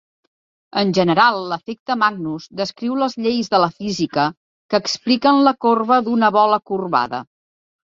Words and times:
En 0.81 0.93
general, 0.97 1.37
l'efecte 1.51 1.97
Magnus 2.05 2.49
descriu 2.63 2.97
les 3.03 3.19
lleis 3.27 3.53
de 3.55 3.63
la 3.67 3.71
física 3.77 4.27
que 4.39 4.83
expliquen 4.85 5.47
la 5.51 5.57
corba 5.69 6.05
d'una 6.11 6.37
bola 6.43 6.65
corbada. 6.75 7.27